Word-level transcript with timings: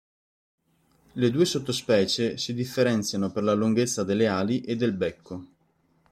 Le 1.11 1.29
due 1.29 1.45
sottospecie 1.45 2.35
si 2.35 2.55
differenziano 2.55 3.31
per 3.31 3.43
la 3.43 3.53
lunghezza 3.53 4.03
delle 4.03 4.25
ali 4.25 4.61
e 4.61 4.75
del 4.75 4.93
becco. 4.93 5.45